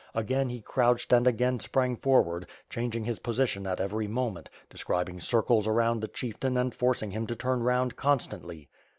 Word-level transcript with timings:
Again 0.15 0.49
he 0.49 0.61
crouched 0.61 1.13
and 1.13 1.27
again 1.27 1.59
sprang 1.59 1.95
forward, 1.95 2.47
ohanging 2.71 3.05
his 3.05 3.19
position 3.19 3.67
at 3.67 3.79
every 3.79 4.07
moment, 4.07 4.49
describing 4.67 5.19
circles 5.19 5.67
around 5.67 5.99
the 5.99 6.07
chieftain 6.07 6.57
and 6.57 6.73
forcing 6.73 7.11
him 7.11 7.27
to 7.27 7.35
turn 7.35 7.61
round 7.61 7.95
constantly. 7.97 8.67